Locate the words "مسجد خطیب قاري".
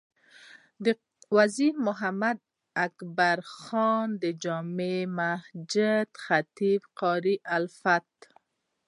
5.17-7.35